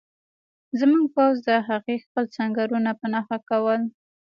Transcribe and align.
زموږ 0.79 1.05
پوځ 1.15 1.35
د 1.47 1.49
هغوی 1.67 1.97
خپل 2.05 2.25
سنګرونه 2.37 2.91
په 2.99 3.05
نښه 3.13 3.37
کول 3.49 3.81